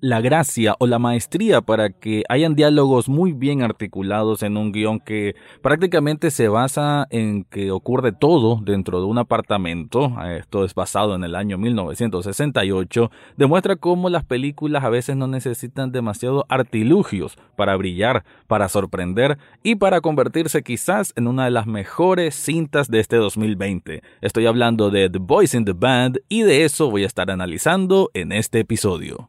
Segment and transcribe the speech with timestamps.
[0.00, 5.00] la gracia o la maestría para que hayan diálogos muy bien articulados en un guion
[5.00, 10.12] que prácticamente se basa en que ocurre todo dentro de un apartamento.
[10.24, 13.10] Esto es basado en el año 1968.
[13.36, 19.74] Demuestra cómo las películas a veces no necesitan demasiado artilugios para brillar, para sorprender y
[19.74, 24.02] para convertirse quizás en una de las mejores cintas de este 2020.
[24.22, 28.10] Estoy hablando de The Boys in the Band y de eso voy a estar analizando
[28.14, 29.28] en este episodio.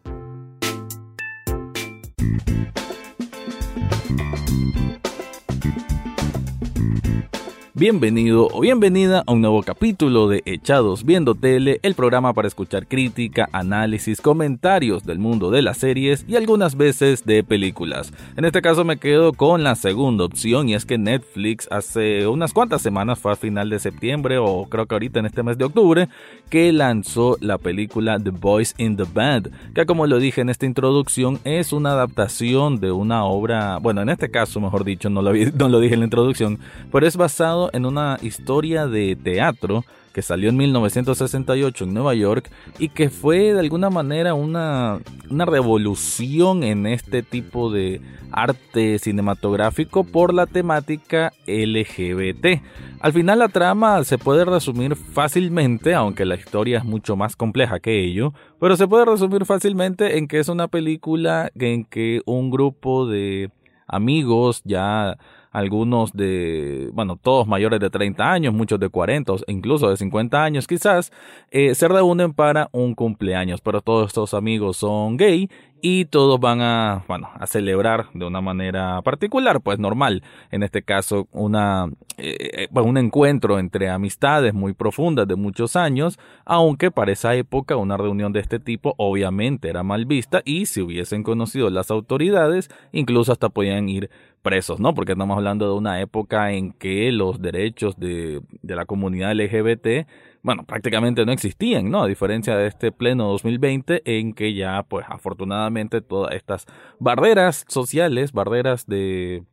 [7.81, 12.85] Bienvenido o bienvenida a un nuevo capítulo de Echados Viendo Tele, el programa para escuchar
[12.85, 18.13] crítica, análisis, comentarios del mundo de las series y algunas veces de películas.
[18.37, 22.53] En este caso me quedo con la segunda opción y es que Netflix hace unas
[22.53, 25.65] cuantas semanas, fue a final de septiembre o creo que ahorita en este mes de
[25.65, 26.07] octubre,
[26.51, 30.67] que lanzó la película The Boys in the Band, que como lo dije en esta
[30.67, 35.33] introducción es una adaptación de una obra, bueno en este caso mejor dicho, no lo,
[35.57, 36.59] no lo dije en la introducción,
[36.91, 39.83] pero es basado en una historia de teatro
[40.13, 45.45] que salió en 1968 en Nueva York y que fue de alguna manera una, una
[45.45, 52.61] revolución en este tipo de arte cinematográfico por la temática LGBT.
[52.99, 57.79] Al final la trama se puede resumir fácilmente, aunque la historia es mucho más compleja
[57.79, 62.51] que ello, pero se puede resumir fácilmente en que es una película en que un
[62.51, 63.49] grupo de
[63.87, 65.17] amigos ya
[65.51, 70.65] algunos de, bueno, todos mayores de 30 años, muchos de 40, incluso de 50 años
[70.65, 71.11] quizás,
[71.51, 75.49] eh, se reúnen para un cumpleaños, pero todos estos amigos son gay
[75.81, 80.83] y todos van a, bueno, a celebrar de una manera particular, pues normal, en este
[80.83, 87.11] caso una, eh, eh, un encuentro entre amistades muy profundas de muchos años, aunque para
[87.11, 91.69] esa época una reunión de este tipo obviamente era mal vista y si hubiesen conocido
[91.69, 94.09] las autoridades, incluso hasta podían ir
[94.41, 94.93] presos, ¿no?
[94.93, 100.07] Porque estamos hablando de una época en que los derechos de, de la comunidad LGBT,
[100.43, 102.03] bueno, prácticamente no existían, ¿no?
[102.03, 106.65] A diferencia de este pleno 2020 en que ya, pues afortunadamente todas estas
[106.99, 109.43] barreras sociales, barreras de,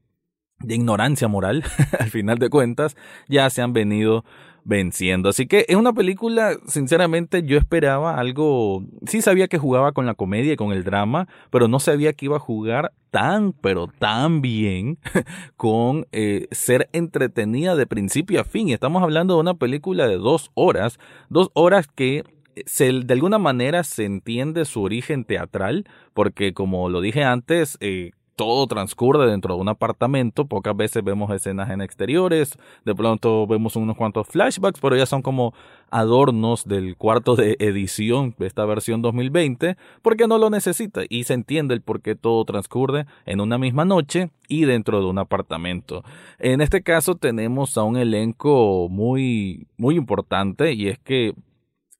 [0.61, 1.65] de ignorancia moral,
[1.99, 2.97] al final de cuentas,
[3.29, 4.25] ya se han venido
[4.69, 5.31] venciendo.
[5.31, 8.85] Así que es una película, sinceramente, yo esperaba algo.
[9.07, 12.27] Sí sabía que jugaba con la comedia y con el drama, pero no sabía que
[12.27, 14.99] iba a jugar tan, pero tan bien
[15.57, 18.69] con eh, ser entretenida de principio a fin.
[18.69, 20.99] Estamos hablando de una película de dos horas,
[21.31, 22.25] dos horas que
[22.65, 28.69] de alguna manera se entiende su origen teatral, porque como lo dije antes, eh, todo
[28.69, 33.97] transcurre dentro de un apartamento, pocas veces vemos escenas en exteriores, de pronto vemos unos
[33.97, 35.55] cuantos flashbacks, pero ya son como
[35.91, 41.35] adornos del cuarto de edición de esta versión 2020, porque no lo necesita y se
[41.35, 46.05] entiende el por qué todo transcurre en una misma noche y dentro de un apartamento.
[46.39, 51.35] En este caso tenemos a un elenco muy muy importante y es que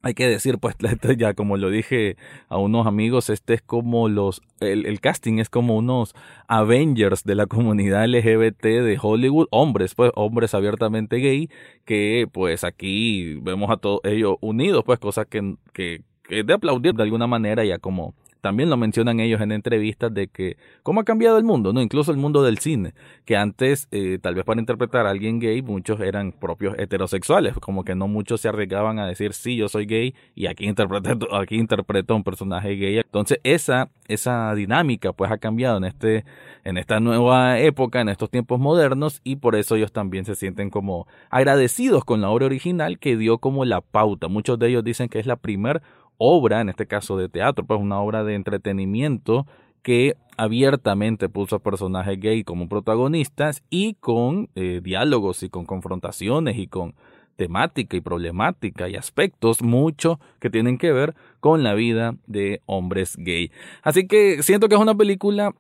[0.09, 0.75] hay que decir, pues
[1.17, 2.17] ya como lo dije
[2.49, 6.15] a unos amigos, este es como los, el, casting es como unos
[6.49, 11.51] Avengers de la comunidad LGBT de Hollywood, hombres, pues hombres abiertamente gay,
[11.85, 16.95] que pues aquí vemos a todos ellos unidos, pues cosa que, que, que de aplaudir
[16.95, 21.05] de alguna manera ya como también lo mencionan ellos en entrevistas de que cómo ha
[21.05, 21.81] cambiado el mundo, ¿no?
[21.83, 22.95] Incluso el mundo del cine,
[23.25, 27.85] que antes, eh, tal vez para interpretar a alguien gay, muchos eran propios heterosexuales, como
[27.85, 31.57] que no muchos se arriesgaban a decir, sí, yo soy gay y aquí interpreto, aquí
[31.57, 32.99] interpreto a un personaje gay.
[32.99, 36.25] Entonces, esa, esa dinámica pues ha cambiado en este,
[36.65, 40.71] en esta nueva época, en estos tiempos modernos, y por eso ellos también se sienten
[40.71, 44.29] como agradecidos con la obra original que dio como la pauta.
[44.29, 45.83] Muchos de ellos dicen que es la primera
[46.19, 49.47] obra, en este caso de teatro, pues una obra de entretenimiento
[49.83, 56.59] que abiertamente puso a personajes gay como protagonistas y con eh, diálogos y con confrontaciones
[56.59, 56.95] y con
[57.37, 63.17] temática y problemática y aspectos mucho que tienen que ver con la vida de hombres
[63.17, 63.53] gay.
[63.83, 65.55] Así que siento que es una película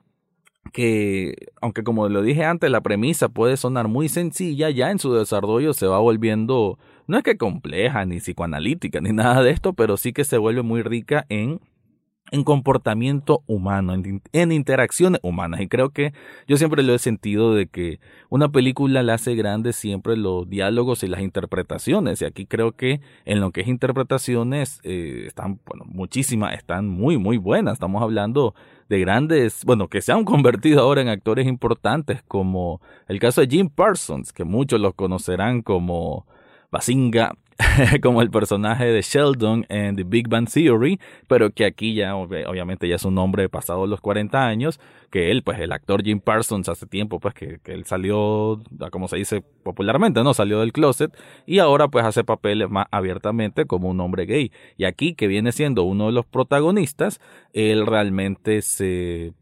[0.72, 5.12] que, aunque como lo dije antes, la premisa puede sonar muy sencilla, ya en su
[5.12, 6.78] desarrollo se va volviendo
[7.08, 10.62] no es que compleja, ni psicoanalítica, ni nada de esto, pero sí que se vuelve
[10.62, 11.58] muy rica en
[12.30, 15.60] en comportamiento humano, en, interacciones humanas.
[15.60, 16.12] Y creo que
[16.46, 21.02] yo siempre lo he sentido de que una película la hace grande siempre los diálogos
[21.02, 22.22] y las interpretaciones.
[22.22, 27.18] Y aquí creo que en lo que es interpretaciones eh, están, bueno, muchísimas, están muy,
[27.18, 27.74] muy buenas.
[27.74, 28.54] Estamos hablando
[28.88, 33.48] de grandes, bueno, que se han convertido ahora en actores importantes, como el caso de
[33.48, 36.26] Jim Parsons, que muchos lo conocerán como
[36.70, 37.34] Basinga
[38.02, 42.88] como el personaje de Sheldon en The Big Bang Theory, pero que aquí ya obviamente
[42.88, 44.78] ya es un hombre pasado los 40 años,
[45.10, 48.60] que él, pues el actor Jim Parsons hace tiempo, pues que, que él salió,
[48.92, 50.34] como se dice popularmente, ¿no?
[50.34, 51.16] Salió del closet
[51.46, 54.52] y ahora pues hace papeles más abiertamente como un hombre gay.
[54.76, 57.20] Y aquí, que viene siendo uno de los protagonistas,
[57.52, 59.32] él realmente se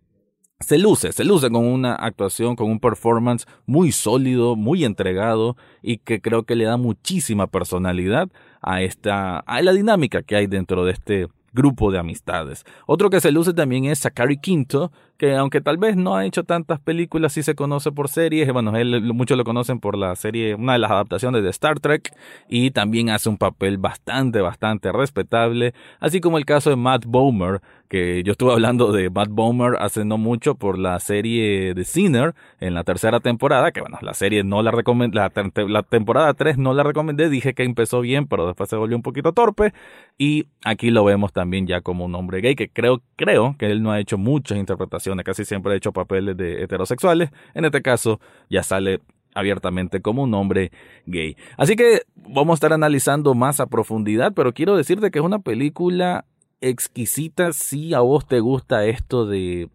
[0.60, 5.98] se luce, se luce con una actuación, con un performance muy sólido, muy entregado y
[5.98, 8.28] que creo que le da muchísima personalidad
[8.62, 12.64] a esta, a la dinámica que hay dentro de este grupo de amistades.
[12.86, 16.44] Otro que se luce también es Zachary Quinto, que aunque tal vez no ha hecho
[16.44, 18.52] tantas películas, sí se conoce por series.
[18.52, 18.72] Bueno,
[19.14, 22.14] muchos lo conocen por la serie, una de las adaptaciones de Star Trek,
[22.48, 25.74] y también hace un papel bastante, bastante respetable.
[26.00, 30.04] Así como el caso de Matt Bomer, que yo estuve hablando de Matt Bomer hace
[30.04, 34.42] no mucho por la serie de Sinner en la tercera temporada, que bueno, la serie
[34.44, 35.30] no la recomendé, la,
[35.68, 39.02] la temporada 3 no la recomendé, dije que empezó bien, pero después se volvió un
[39.02, 39.72] poquito torpe,
[40.18, 43.82] y aquí lo vemos también ya como un hombre gay, que creo, creo que él
[43.82, 48.20] no ha hecho muchas interpretaciones casi siempre ha hecho papeles de heterosexuales, en este caso
[48.50, 49.00] ya sale
[49.34, 50.72] abiertamente como un hombre
[51.04, 51.36] gay.
[51.56, 55.40] Así que vamos a estar analizando más a profundidad, pero quiero decirte que es una
[55.40, 56.24] película
[56.60, 59.68] exquisita si a vos te gusta esto de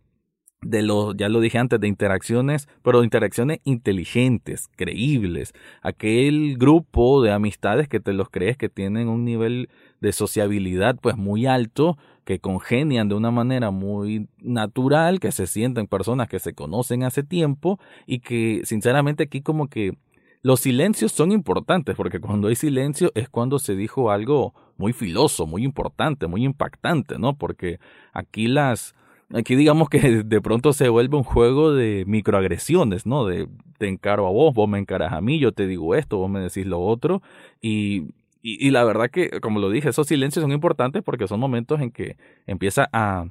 [0.61, 5.53] de los, ya lo dije antes, de interacciones, pero interacciones inteligentes, creíbles.
[5.81, 9.69] Aquel grupo de amistades que te los crees que tienen un nivel
[10.01, 15.87] de sociabilidad pues muy alto, que congenian de una manera muy natural, que se sienten
[15.87, 19.97] personas que se conocen hace tiempo y que sinceramente aquí como que
[20.43, 25.45] los silencios son importantes, porque cuando hay silencio es cuando se dijo algo muy filoso,
[25.45, 27.35] muy importante, muy impactante, ¿no?
[27.37, 27.79] Porque
[28.11, 28.95] aquí las,
[29.33, 33.25] aquí digamos que de pronto se vuelve un juego de microagresiones, ¿no?
[33.25, 33.47] De
[33.77, 36.39] te encaro a vos, vos me encaras a mí, yo te digo esto, vos me
[36.39, 37.21] decís lo otro,
[37.61, 41.79] y y, la verdad que, como lo dije, esos silencios son importantes porque son momentos
[41.81, 42.17] en que
[42.47, 43.27] empieza a,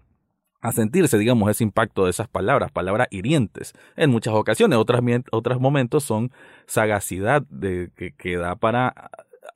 [0.61, 3.73] a sentirse, digamos, ese impacto de esas palabras, palabras hirientes.
[3.97, 5.03] En muchas ocasiones, otras,
[5.33, 6.31] otros momentos son
[6.67, 9.11] sagacidad de, que, que da para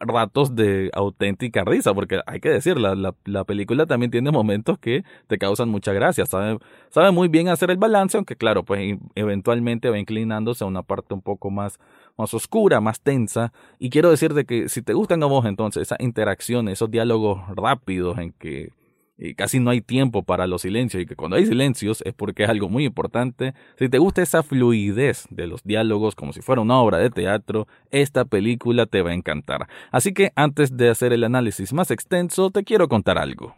[0.07, 5.05] ratos de auténtica risa, porque hay que decir, la, la, película también tiene momentos que
[5.27, 6.59] te causan mucha gracia, sabe,
[6.91, 11.15] sabe muy bien hacer el balance, aunque claro, pues eventualmente va inclinándose a una parte
[11.15, 11.79] un poco más,
[12.17, 15.97] más oscura, más tensa, y quiero decirte que si te gustan a vos entonces esa
[15.99, 18.73] interacción, esos diálogos rápidos en que
[19.17, 22.45] y casi no hay tiempo para los silencios y que cuando hay silencios es porque
[22.45, 23.55] es algo muy importante.
[23.79, 27.67] Si te gusta esa fluidez de los diálogos como si fuera una obra de teatro,
[27.91, 29.69] esta película te va a encantar.
[29.91, 33.55] Así que antes de hacer el análisis más extenso, te quiero contar algo.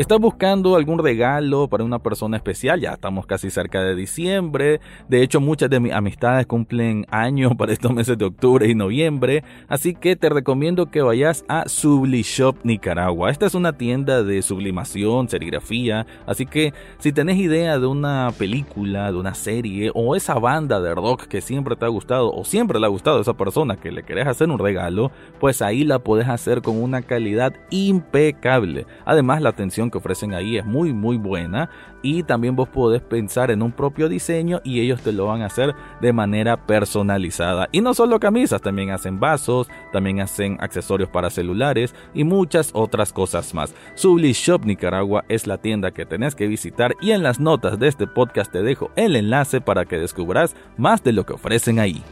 [0.00, 2.80] ¿Estás buscando algún regalo para una persona especial?
[2.80, 4.80] Ya estamos casi cerca de diciembre.
[5.10, 9.44] De hecho, muchas de mis amistades cumplen años para estos meses de octubre y noviembre.
[9.68, 13.30] Así que te recomiendo que vayas a Sublishop Nicaragua.
[13.30, 16.06] Esta es una tienda de sublimación, serigrafía.
[16.24, 20.94] Así que si tenés idea de una película, de una serie o esa banda de
[20.94, 23.92] rock que siempre te ha gustado o siempre le ha gustado a esa persona que
[23.92, 28.86] le querés hacer un regalo, pues ahí la podés hacer con una calidad impecable.
[29.04, 31.70] Además, la atención que ofrecen ahí es muy muy buena
[32.02, 35.46] y también vos podés pensar en un propio diseño y ellos te lo van a
[35.46, 37.68] hacer de manera personalizada.
[37.72, 43.12] Y no solo camisas, también hacen vasos, también hacen accesorios para celulares y muchas otras
[43.12, 43.74] cosas más.
[43.94, 47.88] Subli Shop Nicaragua es la tienda que tenés que visitar y en las notas de
[47.88, 52.02] este podcast te dejo el enlace para que descubras más de lo que ofrecen ahí.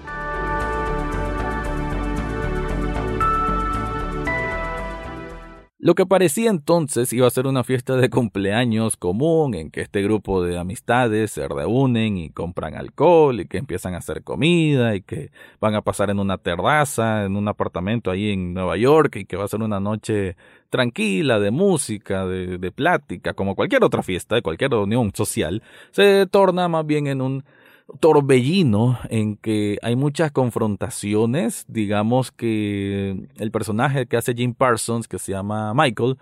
[5.80, 10.02] Lo que parecía entonces iba a ser una fiesta de cumpleaños común en que este
[10.02, 15.02] grupo de amistades se reúnen y compran alcohol y que empiezan a hacer comida y
[15.02, 15.30] que
[15.60, 19.36] van a pasar en una terraza, en un apartamento ahí en Nueva York y que
[19.36, 20.36] va a ser una noche
[20.68, 26.26] tranquila de música, de, de plática, como cualquier otra fiesta, de cualquier reunión social, se
[26.26, 27.44] torna más bien en un
[28.00, 31.64] torbellino en que hay muchas confrontaciones.
[31.68, 36.16] Digamos que el personaje que hace Jim Parsons, que se llama Michael,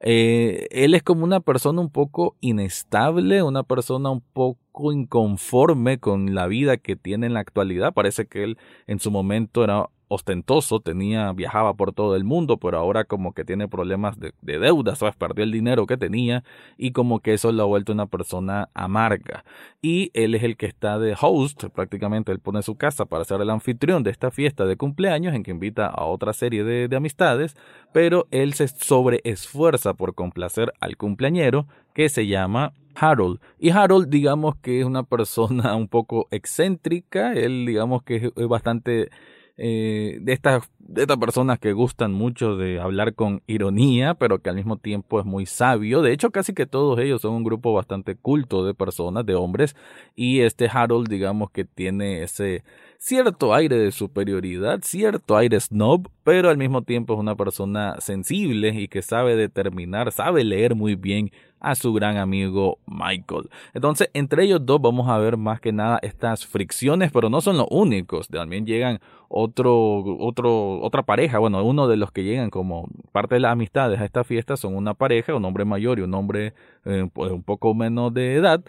[0.00, 6.34] eh, él es como una persona un poco inestable, una persona un poco inconforme con
[6.34, 7.94] la vida que tiene en la actualidad.
[7.94, 12.78] Parece que él en su momento era ostentoso, tenía, viajaba por todo el mundo, pero
[12.78, 15.16] ahora como que tiene problemas de, de deudas, ¿sabes?
[15.16, 16.44] Perdió el dinero que tenía
[16.76, 19.44] y como que eso lo ha vuelto una persona amarga.
[19.80, 23.40] Y él es el que está de host, prácticamente él pone su casa para ser
[23.40, 26.96] el anfitrión de esta fiesta de cumpleaños en que invita a otra serie de, de
[26.96, 27.56] amistades,
[27.92, 33.40] pero él se sobreesfuerza por complacer al cumpleañero que se llama Harold.
[33.58, 39.10] Y Harold, digamos que es una persona un poco excéntrica, él digamos que es bastante
[39.56, 44.50] eh, de, estas, de estas personas que gustan mucho de hablar con ironía, pero que
[44.50, 46.02] al mismo tiempo es muy sabio.
[46.02, 49.76] De hecho, casi que todos ellos son un grupo bastante culto de personas, de hombres,
[50.16, 52.64] y este Harold, digamos que tiene ese
[52.98, 58.68] cierto aire de superioridad, cierto aire snob, pero al mismo tiempo es una persona sensible
[58.68, 61.32] y que sabe determinar, sabe leer muy bien
[61.62, 63.48] a su gran amigo Michael.
[63.72, 67.56] Entonces, entre ellos dos vamos a ver más que nada estas fricciones, pero no son
[67.56, 68.28] los únicos.
[68.28, 71.38] También llegan otro, otro, otra pareja.
[71.38, 74.74] Bueno, uno de los que llegan como parte de las amistades a esta fiesta son
[74.76, 76.52] una pareja, un hombre mayor y un hombre
[76.84, 78.62] eh, un poco menos de edad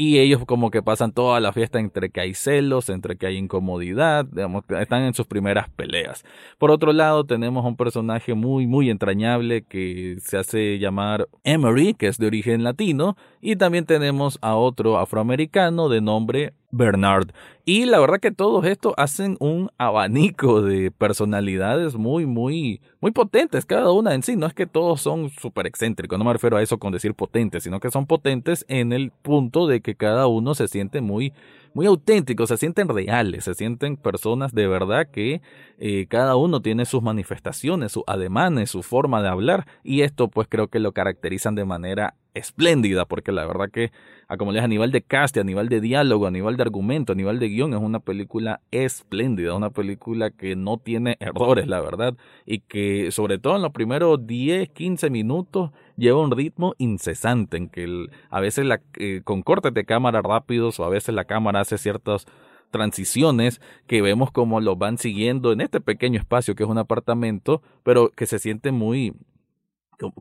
[0.00, 3.36] y ellos como que pasan toda la fiesta entre que hay celos, entre que hay
[3.36, 6.24] incomodidad, digamos, están en sus primeras peleas.
[6.56, 12.06] Por otro lado, tenemos un personaje muy, muy entrañable que se hace llamar Emery, que
[12.06, 17.30] es de origen latino, y también tenemos a otro afroamericano de nombre Bernard.
[17.64, 23.66] Y la verdad que todos estos hacen un abanico de personalidades muy, muy, muy potentes,
[23.66, 24.36] cada una en sí.
[24.36, 27.64] No es que todos son súper excéntricos, no me refiero a eso con decir potentes,
[27.64, 31.34] sino que son potentes en el punto de que cada uno se siente muy,
[31.74, 35.42] muy auténticos, se sienten reales, se sienten personas de verdad que
[35.78, 40.48] eh, cada uno tiene sus manifestaciones, sus ademanes, su forma de hablar y esto pues
[40.50, 43.92] creo que lo caracterizan de manera espléndida porque la verdad que
[44.28, 47.12] a como les a nivel de cast, a nivel de diálogo, a nivel de argumento,
[47.12, 51.80] a nivel de guion es una película espléndida, una película que no tiene errores la
[51.80, 52.14] verdad
[52.44, 57.68] y que sobre todo en los primeros 10, 15 minutos lleva un ritmo incesante en
[57.68, 61.60] que a veces la, eh, con cortes de cámara rápidos o a veces la cámara
[61.60, 62.26] hace ciertas
[62.70, 67.62] transiciones que vemos como los van siguiendo en este pequeño espacio que es un apartamento,
[67.82, 69.14] pero que se siente muy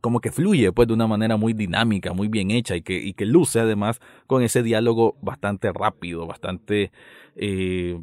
[0.01, 3.13] como que fluye pues de una manera muy dinámica, muy bien hecha y que, y
[3.13, 6.91] que luce además con ese diálogo bastante rápido, bastante
[7.35, 7.99] eh,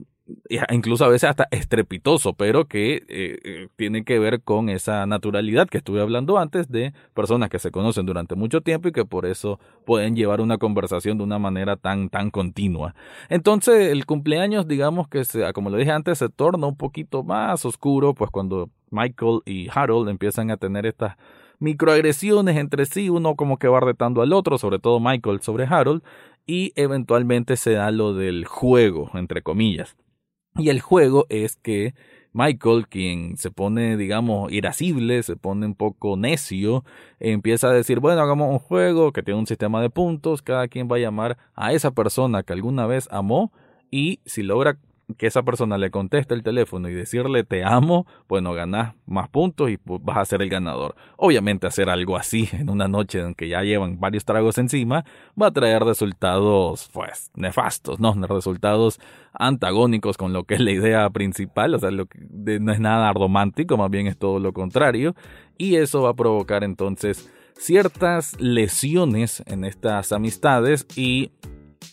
[0.71, 5.69] incluso a veces hasta estrepitoso, pero que eh, eh, tiene que ver con esa naturalidad
[5.69, 9.27] que estuve hablando antes de personas que se conocen durante mucho tiempo y que por
[9.27, 12.95] eso pueden llevar una conversación de una manera tan tan continua.
[13.29, 17.65] Entonces el cumpleaños, digamos que se, como lo dije antes, se torna un poquito más
[17.67, 21.17] oscuro, pues cuando Michael y Harold empiezan a tener estas
[21.59, 26.03] microagresiones entre sí, uno como que va retando al otro, sobre todo Michael sobre Harold,
[26.47, 29.97] y eventualmente se da lo del juego, entre comillas.
[30.57, 31.95] Y el juego es que
[32.33, 36.85] Michael, quien se pone, digamos, irascible, se pone un poco necio,
[37.21, 40.89] empieza a decir, bueno, hagamos un juego que tiene un sistema de puntos, cada quien
[40.91, 43.53] va a llamar a esa persona que alguna vez amó
[43.89, 44.79] y si logra
[45.19, 49.71] que esa persona le conteste el teléfono y decirle te amo, bueno, ganás más puntos
[49.71, 50.95] y pues, vas a ser el ganador.
[51.17, 55.05] Obviamente hacer algo así en una noche en que ya llevan varios tragos encima
[55.41, 58.15] va a traer resultados pues nefastos, ¿no?
[58.27, 59.01] Resultados
[59.33, 62.19] antagónicos con lo que es la idea principal, o sea, lo que,
[62.61, 65.15] no es nada romántico, más bien es todo lo contrario
[65.59, 71.31] y eso va a provocar entonces ciertas lesiones en estas amistades y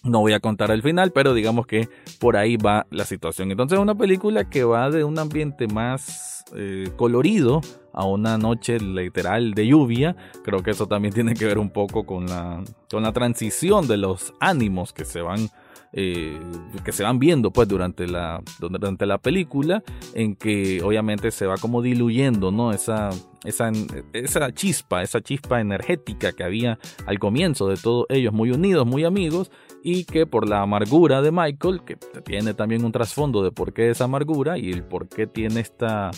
[0.03, 3.51] no voy a contar el final, pero digamos que por ahí va la situación.
[3.51, 7.61] Entonces es una película que va de un ambiente más eh, colorido
[7.93, 10.15] a una noche literal de lluvia.
[10.43, 13.97] Creo que eso también tiene que ver un poco con la, con la transición de
[13.97, 15.49] los ánimos que se van
[15.93, 16.39] eh,
[16.85, 19.83] que se van viendo pues durante la, durante la película
[20.13, 23.09] en que obviamente se va como diluyendo no esa,
[23.43, 23.73] esa,
[24.13, 29.03] esa chispa esa chispa energética que había al comienzo de todos ellos muy unidos muy
[29.03, 29.51] amigos
[29.83, 33.89] y que por la amargura de Michael que tiene también un trasfondo de por qué
[33.89, 36.11] esa amargura y el por qué tiene esta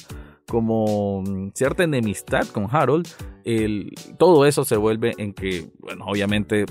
[0.48, 3.08] como cierta enemistad con Harold,
[3.46, 6.66] el, todo eso se vuelve en que, bueno, obviamente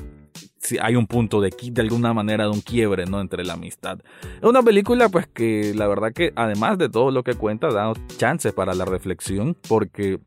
[0.58, 3.98] si hay un punto de, de alguna manera de un quiebre no entre la amistad.
[4.40, 7.92] Es una película pues que la verdad que además de todo lo que cuenta da
[8.16, 10.20] chances para la reflexión porque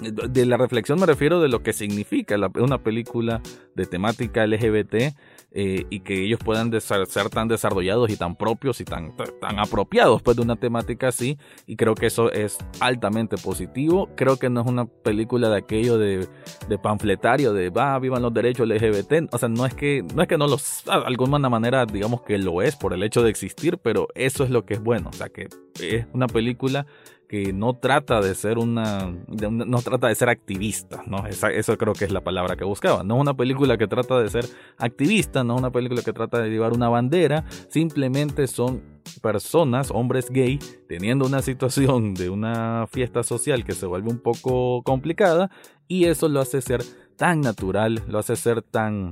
[0.00, 3.40] de la reflexión me refiero de lo que significa una película
[3.74, 5.14] de temática LGBT
[5.50, 10.22] eh, y que ellos puedan ser tan desarrollados y tan propios y tan, tan apropiados
[10.22, 11.38] pues, de una temática así.
[11.66, 14.10] Y creo que eso es altamente positivo.
[14.14, 16.28] Creo que no es una película de aquello de,
[16.68, 19.32] de panfletario, de va, vivan los derechos LGBT.
[19.32, 22.36] O sea, no es que no es que no los, de alguna manera, digamos que
[22.38, 25.08] lo es por el hecho de existir, pero eso es lo que es bueno.
[25.08, 25.48] O sea, que
[25.80, 26.86] es una película
[27.28, 31.26] que no trata de ser una, no trata de ser activista, ¿no?
[31.26, 33.04] eso creo que es la palabra que buscaba.
[33.04, 34.46] No es una película que trata de ser
[34.78, 38.82] activista, no es una película que trata de llevar una bandera, simplemente son
[39.20, 40.58] personas, hombres gay,
[40.88, 45.50] teniendo una situación de una fiesta social que se vuelve un poco complicada
[45.86, 46.82] y eso lo hace ser
[47.16, 49.10] tan natural, lo hace ser tan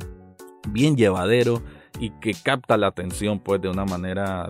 [0.69, 1.63] bien llevadero
[2.01, 4.49] y que capta la atención pues de una manera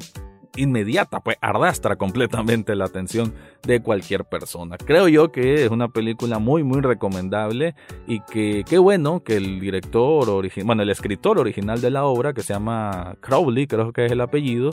[0.57, 4.77] inmediata, pues arrastra completamente la atención de cualquier persona.
[4.79, 7.75] Creo yo que es una película muy muy recomendable
[8.07, 12.33] y que qué bueno que el director original, bueno, el escritor original de la obra
[12.33, 14.71] que se llama Crowley, creo que es el apellido,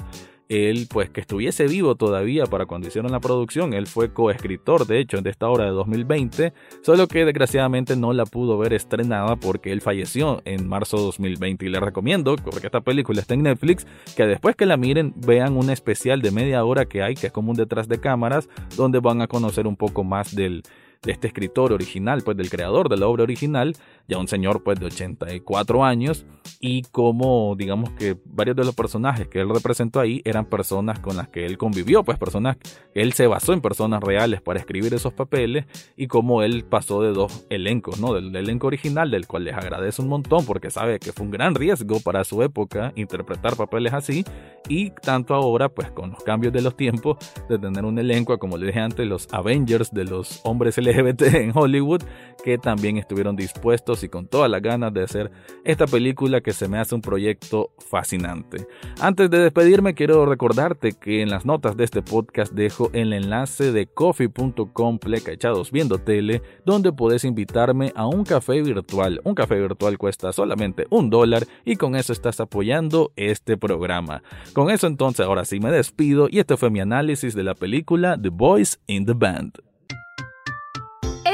[0.50, 5.00] él pues que estuviese vivo todavía para cuando hicieron la producción, él fue coescritor de
[5.00, 9.72] hecho de esta obra de 2020, solo que desgraciadamente no la pudo ver estrenada porque
[9.72, 13.88] él falleció en marzo de 2020 y le recomiendo, porque esta película está en Netflix,
[14.16, 17.34] que después que la miren vean un especial de media hora que hay, que es
[17.34, 20.64] como un detrás de cámaras, donde van a conocer un poco más del
[21.04, 23.76] de este escritor original, pues del creador de la obra original,
[24.08, 26.26] ya un señor pues de 84 años,
[26.60, 31.16] y como digamos que varios de los personajes que él representó ahí eran personas con
[31.18, 34.94] las que él convivió, pues personas que él se basó en personas reales para escribir
[34.94, 38.14] esos papeles, y como él pasó de dos elencos, ¿no?
[38.14, 41.56] Del elenco original, del cual les agradece un montón porque sabe que fue un gran
[41.56, 44.26] riesgo para su época interpretar papeles así,
[44.68, 47.18] y tanto ahora pues con los cambios de los tiempos
[47.50, 52.02] de tener un elenco, como le dije antes, los Avengers de los hombres en Hollywood
[52.44, 55.32] que también estuvieron dispuestos y con todas las ganas de hacer
[55.64, 58.66] esta película que se me hace un proyecto fascinante.
[59.00, 63.72] Antes de despedirme quiero recordarte que en las notas de este podcast dejo el enlace
[63.72, 69.22] de coffee.com echados viendo tele donde puedes invitarme a un café virtual.
[69.24, 74.24] Un café virtual cuesta solamente un dólar y con eso estás apoyando este programa.
[74.54, 78.18] Con eso entonces ahora sí me despido y este fue mi análisis de la película
[78.22, 79.73] The Boys in the Band.